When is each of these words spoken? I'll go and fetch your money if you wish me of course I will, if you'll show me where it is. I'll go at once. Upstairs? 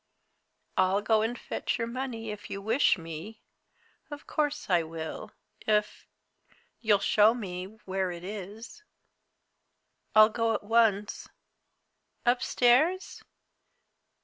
I'll 0.77 1.03
go 1.03 1.21
and 1.21 1.37
fetch 1.39 1.77
your 1.77 1.85
money 1.85 2.31
if 2.31 2.49
you 2.49 2.59
wish 2.59 2.97
me 2.97 3.43
of 4.09 4.25
course 4.25 4.67
I 4.67 4.81
will, 4.81 5.31
if 5.67 6.07
you'll 6.79 6.97
show 6.97 7.35
me 7.35 7.65
where 7.85 8.09
it 8.09 8.23
is. 8.23 8.81
I'll 10.15 10.29
go 10.29 10.55
at 10.55 10.63
once. 10.63 11.29
Upstairs? 12.25 13.21